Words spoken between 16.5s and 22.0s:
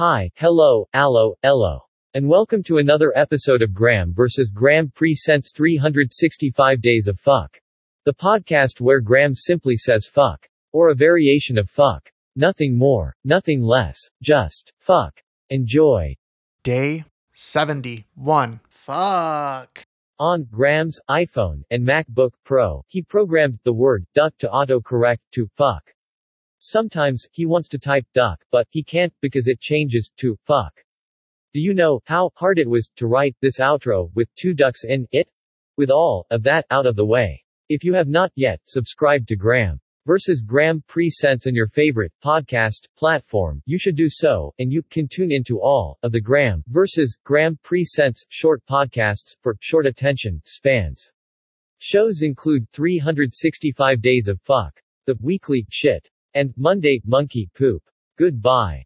Day 71. Fuck. On Graeme's iPhone and